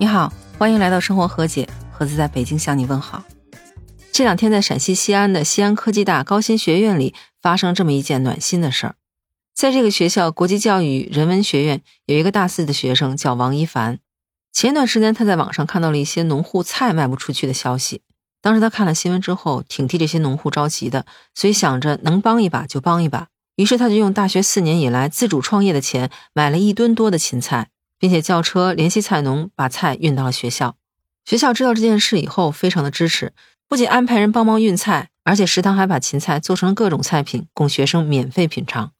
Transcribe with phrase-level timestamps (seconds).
[0.00, 3.22] 你好，欢迎来到生活和解，盒子在北京向你问好。
[4.10, 8.94] 这两天在陕西西安的西安科技大高新学院里发生这么一件暖心的事儿。
[9.54, 13.98] 在这个学校国际教育人文学院有一个大四的学生叫王一凡。
[14.54, 18.00] 前段时间他在网上看到了一些农户菜卖不出去的消息，
[18.40, 21.04] 当时他看了新闻之后，挺替这些农户着急的，
[21.34, 23.28] 所以想着能帮一把就帮一把。
[23.56, 27.68] 于是他就用大学四年以来自主创业的钱买了一吨多的芹菜。
[28.00, 30.74] 并且叫车联系菜农把菜运到了学校。
[31.24, 33.32] 学校知道这件事以后，非常的支持，
[33.68, 38.90] 不仅安排人帮忙运菜，而且食堂还把芹菜做成了各种菜品，供学生免费品尝。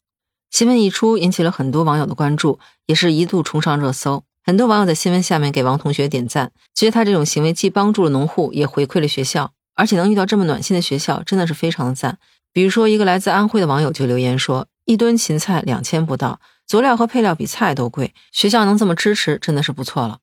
[0.50, 4.22] 新闻一出，引起了很多网友的关注，也是一度冲上热搜。
[4.44, 12.18] 很多网友在新闻下面给王同学点赞，觉得他这种行为既帮助了农户，也回馈了学校，而且能遇到这么暖心的学校，真的是非常的赞。
[12.52, 16.40] 比如说，一个来自安徽的网友就留言说：“一吨芹菜两千不到。”
[16.70, 20.20] 佐料和配料比菜都贵，学校能这么支持，真的是不错了。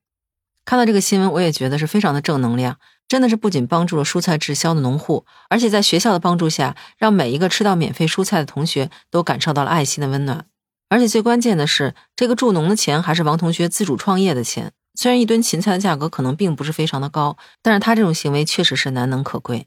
[0.64, 10.46] 看到这个新闻，我也觉得是非常的正能量，真的是不仅帮助了蔬菜滞销的农户，而且在学校的帮助下，让每一个吃到免费蔬菜的同学都感受到了爱心的温暖。
[10.88, 14.72] 而且最关键的是，这个助农的钱还是王同学自主创业的钱。
[14.94, 19.66] 虽然一吨芹菜的价格可能并不是非常的高，但是他这种行为确实是难能可贵。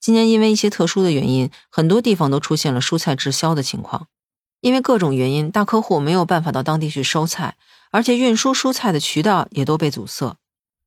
[0.00, 4.06] 今年因为一些特殊的原因，很多地方都出现了蔬菜滞销的情况。
[4.62, 7.56] 因为各种原因，大客户没有办法到当地去收菜，
[7.90, 10.36] 而且运输蔬菜的渠道也都被阻塞，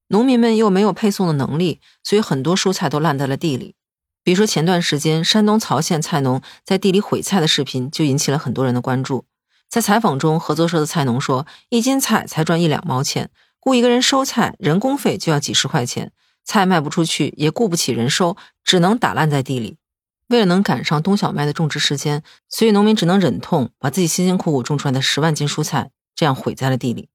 [0.08, 3.76] 农民们又没有配送的能力，所以很多蔬菜都烂在了地里。
[4.24, 9.26] 比如说前段时间，山东曹县菜农在地里毁菜的视频就引起了很多人的关注。
[9.68, 16.14] 在采访中，合作社的菜农说，一斤菜才赚一两毛钱，雇一个人收菜，人工费就要几十块钱，
[16.46, 19.76] 菜卖不出去，也雇不起人收，只能打烂在地里。
[20.28, 27.10] 为了能赶上冬小麦的种植时间，所以农民只能忍痛把自己辛辛苦苦种出来的十万斤蔬菜这样毁在了地里。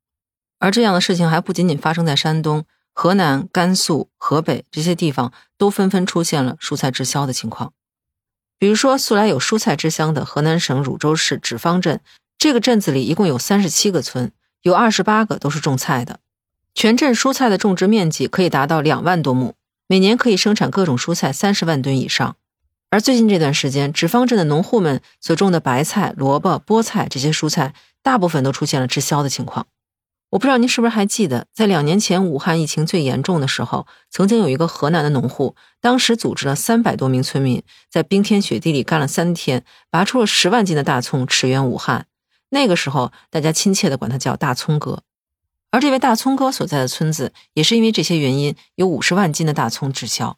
[0.58, 7.72] 而这样的事情还不仅仅发生在山东、河南、甘肃、河北这些地方，都纷纷出现了蔬菜滞销的情况。
[8.58, 12.00] 比如说，素来有蔬菜之乡的河南省汝州市纸坊镇，
[12.36, 16.20] 这个镇子里一共有三十七个村，有二十八个都是种菜的，
[16.74, 19.54] 全镇蔬菜的种植面积可以达到两万多亩，
[19.86, 22.36] 每年可以生产各种蔬菜三十万吨以上。
[22.90, 29.68] 而最近这段时间，纸坊镇的农户们所种的白菜、萝卜、菠菜这些蔬菜，大部分都出现了滞销的情况。
[30.30, 42.06] 我不知道您是不是还记得，在两年前武汉疫情最严重的时候，曾经有一个河南的农户，当时组织了三百多名村民，在冰天雪地里干了三天，拔出了十万斤的大葱，驰援武汉。
[42.48, 45.04] 那个时候，大家亲切地管他叫“大葱哥”。
[45.70, 50.36] 而这位大葱哥所在的村子，也是因为这些原因，有五十万斤的大葱滞销。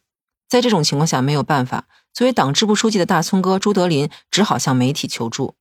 [0.53, 1.87] 在这种情况下，没有办法。
[2.13, 5.55] 作为党支部书记的大葱哥朱德林只好向媒体求助，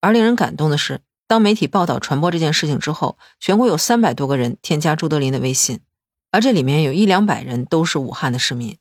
[0.00, 5.78] 而令人感动的是，当媒体报道传播这件事情之后，全国有三百多个人添加朱德林的微信，
[6.32, 8.76] 而这里面有一两百人都是武汉的市民。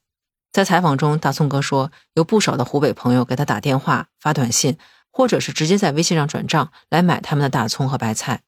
[0.52, 4.80] 在采访中，大葱哥说，有不少的湖北朋友给他打电话、发短信，
[5.12, 8.42] 或者是直接在微信上转账来买他们的大葱和白菜，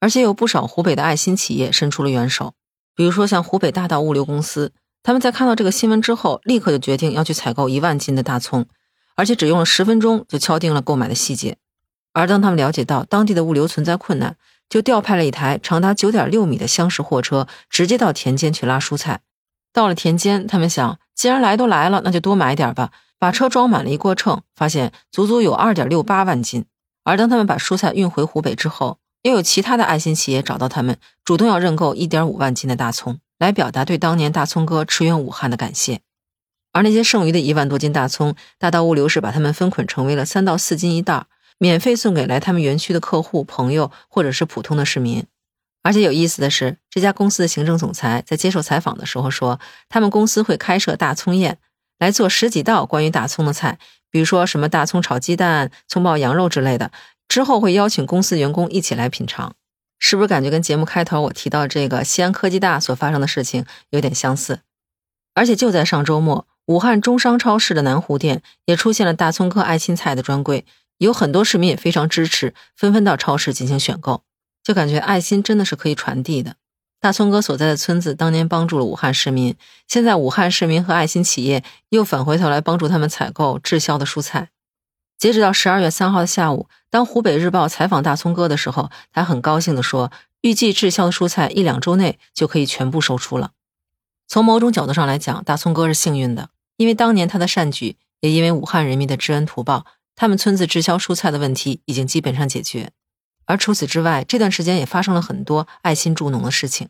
[0.00, 2.54] 而且有不少湖北的爱心企业伸出了援手，
[2.96, 4.72] 比如说像湖北大道物流公司。
[5.06, 8.66] 他们在看到这个新闻之后，立刻就决定要去采购一万斤的大葱，
[9.14, 11.58] 而且只用了十分钟就敲定了购买的细节。
[12.12, 14.34] 而当他们了解到当地的物流存在困难，
[14.68, 19.20] 就调派了一台长达九点六米的厢式货车，直接到田间去拉蔬菜。
[19.72, 22.90] 到了田间，他们想，既然来都来了，那就多买点吧。
[23.20, 26.64] 把车装满了，一过秤，发现足足有二点六八万斤。
[27.04, 33.20] 而当他们把蔬菜运回湖北之后，又有其他的爱心企业找到他们，主动要认购一点五万斤的大葱。
[33.38, 36.00] 来表达对当年大葱哥驰援武汉的感谢，
[36.72, 41.26] 而那些剩余的一万多斤大葱，大道物流是把它们分捆成为了三到四斤一袋，
[41.58, 45.24] 免费送给来他们园区的客户、朋友或者是普通的市民。
[45.82, 51.58] 而且有意思的是，这家公司的行政总裁在接受采访的时候说，他们公司会开设大葱宴，
[51.98, 53.78] 来做十几道关于大葱的菜，
[54.10, 56.90] 比如说什么大葱炒鸡蛋、葱爆羊肉之类的，
[57.28, 59.54] 之后会邀请公司员工一起来品尝。
[59.98, 64.60] 是不是感觉跟节目开头我提到这个西安科技大所发生的事情有点相似？
[65.34, 70.64] 而且就在上周末，武汉中商超市的南湖店也出现了大葱哥爱心菜的专柜，
[70.98, 74.22] 有很多市民也非常支持，纷纷到超市进行选购，
[74.64, 76.56] 就感觉爱心真的是可以传递的。
[76.98, 79.54] 大葱哥所在的村子当年帮助了武汉市民，
[79.86, 84.48] 现在武汉市民和爱心企业又返回头来帮助他们采购滞销的蔬菜。
[85.18, 93.52] 截止到十二月三号的下午，当湖北日报采访大葱哥的时候，他很高兴地说：“预计滞销的蔬菜一两周内就可以全部售出了。”
[94.28, 102.90] 从某种角度上来讲，大葱哥是幸运的，因为当年他的善举，也因为武汉人民的知恩图报，他们村子滞销蔬菜的问题已经基本上解决。
[103.46, 106.88] 而除此之外，这段时间也发生了很多爱心助农的事情，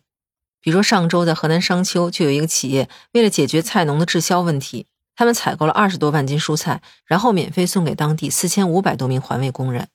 [0.61, 4.87] 比如说上周在河南商丘就有一个企业，为了解决菜农的滞销问题，
[5.17, 9.89] 他们采购了二十多万斤蔬菜，然后免费送给当地四千五百多名环卫工人。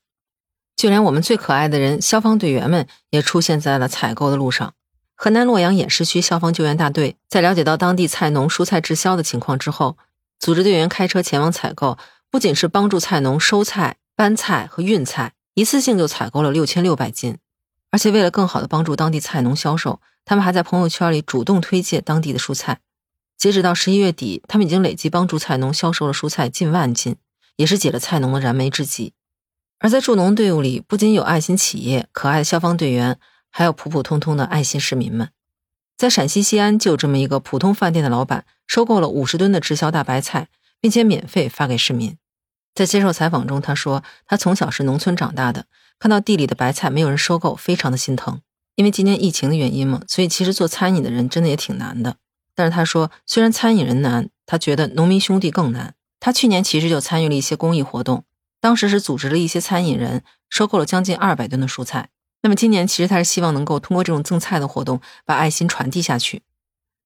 [0.76, 4.74] 就连我们最可爱的人消防队员们也出现在了采购的路上。
[5.16, 9.96] 河南洛阳偃师区消防救援大队在了解到当地菜农蔬菜滞销的情况之后，
[10.40, 12.00] 组织队员开车前往采购，
[12.32, 17.38] 不仅是帮助菜农收菜、搬菜和运菜，一次性就采购了六千六百斤。
[17.92, 22.80] 而且为了更好的帮助当地菜农销售，他们还在朋友圈里主动推介当地的蔬菜。
[23.42, 27.16] 截止到十一月底，他们已经累计帮助菜农销售了蔬菜近万斤，
[27.56, 29.14] 也是解了菜农的燃眉之急。
[29.80, 33.18] 而在助农队伍里，不仅有爱心企业、可爱的消防队员，
[33.50, 35.30] 还有普普通通的爱心市民们。
[35.98, 40.50] 在陕西西安，就有这么一个普通饭店的老板，收购了五十吨的滞销大白菜，
[40.80, 42.16] 并且免费发给市民。
[42.76, 45.66] 在接受采访中，他说：“他从小是农村长大的，
[45.98, 48.40] 看到地里的白菜没有人收购，非常的心疼。
[48.76, 52.18] 因为今年疫情的原因嘛，所以其实做餐饮的人真的也挺难的。
[52.56, 55.96] 但是他说，虽然餐饮人难，他觉得农民兄弟更难。
[56.20, 58.24] 他去年其实就参与了一些公益活动。”
[58.62, 62.10] 当时是组织了一些餐饮人收购了将近二百吨的蔬菜。
[62.44, 66.44] 那么今年其实他是希望能够通过这种赠菜的活动把爱心传递下去。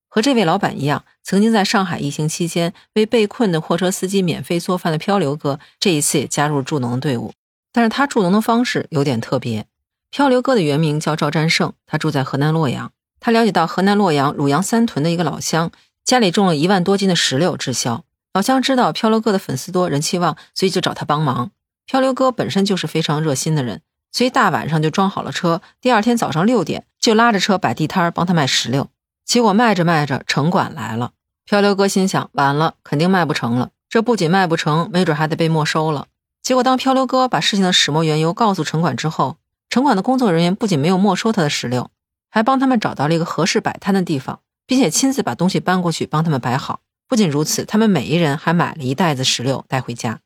[0.09, 7.33] 和这位老板一样，曾经在上海疫情期间为被困的货车司机免费做饭的漂流哥，这一次也加入了助农的队伍。
[7.71, 9.65] 但是他助农的方式有点特别。
[10.09, 12.91] 漂流哥的原名叫赵占胜，他住在河南洛阳。
[13.25, 15.71] 他了解到河南洛阳鲁阳三屯的一个老乡
[16.03, 18.03] 家里种了一万多斤的石榴滞销。
[18.35, 21.49] 老乡知道漂流哥的粉丝多、人气旺，所以就找他帮忙。
[21.87, 23.81] 漂流哥本身就是非常热心的人，
[24.11, 28.89] 所以大晚上就装好了车，第二天早上六点就拉着车摆地摊帮他卖石榴。
[29.25, 31.13] 结果卖着卖着，城管来了。
[31.45, 33.71] 漂流哥心想：完了，肯定卖不成了。
[33.89, 36.05] 这不仅卖不成，没准还得被没收了。
[36.43, 39.37] 结果当漂流哥把事情的始末缘由告诉城管之后，
[39.67, 41.89] 城管的工作人员不仅没有没收他的石榴，
[42.35, 46.81] 还帮他们找到了一个合适摆摊的地方，并且亲自把东西搬过去帮他们摆好。
[47.07, 50.19] 不仅如此，他们每一人还买了一袋子石榴带回家。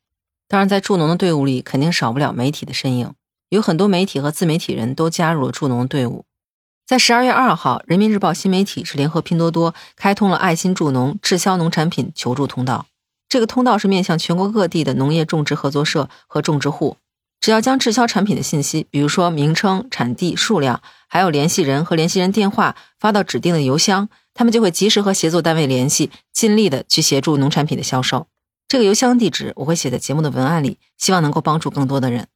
[0.48, 3.14] 当然，在助农的队伍里，肯定少不了媒体的身影。
[3.50, 6.24] 有很多媒体和自媒体人都加入了助农队伍。
[6.84, 12.86] 在十二月二号，人民日报新媒体是联合拼多多开通了爱心助农滞销农产品求助通道。
[13.28, 16.96] 这个通道是面向全国各地的农业种植合作社和种植户，
[17.40, 24.08] 只要将滞销产品的信息，比如说名称、产地、数量，还有联系人和联系人电话，发到指定的邮箱。
[24.32, 28.28] 他们就会及时和协作单位联系，尽力的去协助农产品的销售。
[28.68, 32.28] 这个邮箱地址我会写在节目的文案里，希望能够帮助更多的人。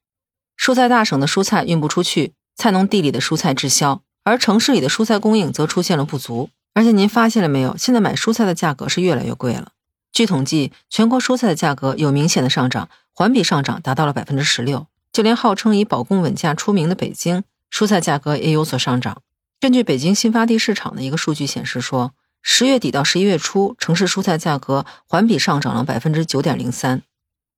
[0.57, 6.49] 蔬菜大省的蔬菜运不出去，菜农地里的蔬菜滞销，而城市里的蔬菜供应则出现了不足。
[6.73, 7.77] 而且您发现了没有？
[7.77, 9.71] 现在买蔬菜的价格是越来越贵了。
[10.11, 14.87] 据统计，全国蔬菜的价格有明显的上涨，环比上涨达到了百分之十六。
[15.15, 19.21] 就连号称以保供稳价出名的北京，蔬菜价格也有所上涨。
[19.61, 27.01] 根据北京新发地市场的一个数据显示，说十月底到十一月初，城市蔬菜价格环比上涨了百分之九点零三。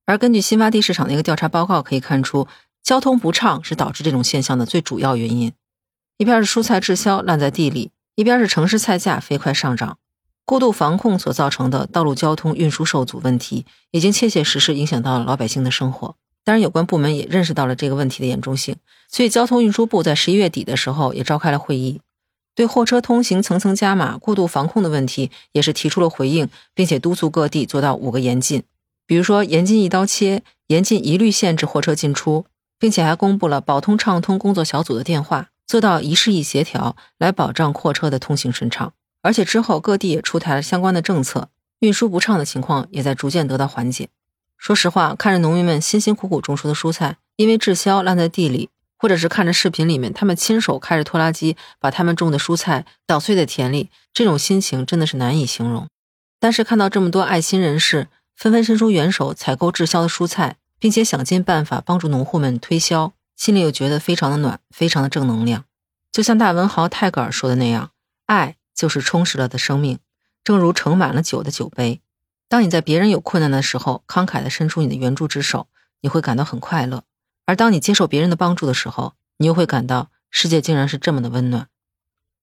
[0.06, 2.46] 而根据新发地市场的一个调查报告可以看出，
[2.84, 5.52] 交通不畅是导致这种现象的最主要原因。
[6.16, 9.98] 一边是蔬菜滞销烂在地里，一边是城市菜价飞快上涨，
[10.44, 16.14] 过度防控所造成的道路交通运输受阻问题，已经切切实实影响到了老百姓的生活。
[16.48, 18.74] 当然，有关部门也认识到了这个问题的严重性，
[19.10, 22.00] 所以交通运输部在十一月底的时候也召开了会议，
[22.54, 28.62] 对货车通行层层加码、过度防控的问题也是提出了回应，并且督促各地做到五个严禁，
[29.06, 32.46] 比如说严禁一刀切、严禁一律限制货车进出，
[32.78, 38.94] 并且还公布了保通畅通工作小组的电话，做到一事一协调，来保障货车的通行顺畅。
[39.20, 41.50] 而且之后各地也出台了相关的政策，
[41.80, 44.08] 运输不畅的情况也在逐渐得到缓解。
[44.58, 55.88] 说实话，看着农民们辛辛苦苦种出的蔬菜因为滞销烂在地里，或者是看着视频里面他们亲手开着拖拉机把他们种的蔬菜捣碎在田里，这种心情真的是难以形容。
[56.40, 65.64] 但是看到这么多爱心人士纷纷伸出援手采购滞销的蔬菜，并且想尽办法帮助农户们推销，心里又觉得非常的暖，非常的正能量。
[66.10, 67.90] 就像大文豪泰戈尔说的那样
[68.26, 70.00] ：“爱就是充实了的生命，
[70.42, 72.00] 正如盛满了酒的酒杯。”
[72.48, 75.66] 当你在别人有困难的时候，慷慨地伸出你的援助之手，
[76.00, 77.00] 你会感到很快乐；
[77.44, 81.68] 而当你接受别人的帮助的时候，你又会感到世界竟然是这么的温暖。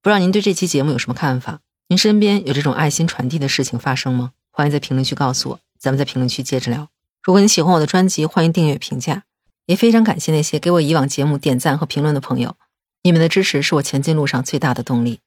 [0.01, 1.61] 不知道您对这期节目有什么看法？
[1.87, 4.33] 您身边有这种爱心传递的事情发生吗？
[4.51, 6.87] 欢迎在评论区告诉我，咱们在评论区接着聊。
[7.23, 9.23] 如果你喜欢我的专辑，欢迎订阅评价，
[9.65, 12.55] 也非常感谢那些给我以往节目点赞和评论的朋友，
[13.01, 15.21] 你们的支持是我前进路上最大的动力。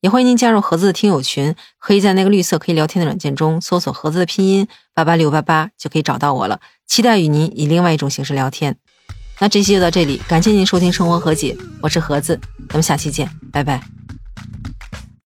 [0.00, 6.60] 也欢迎您加入盒子的听友群，可以在那个绿色可以聊天的软件中搜索盒子的拼音八八六八八，就可以找到我了。
[6.86, 8.76] 期待与您以另外一种形式聊天。
[9.38, 12.38] 那这期就到这里，感谢您收听生活和解，我是盒子，
[12.68, 13.95] 咱们下期见，拜拜。